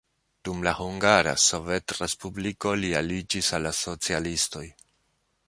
[0.47, 4.65] Dum la Hungara Sovetrespubliko li aliĝis al la socialistoj.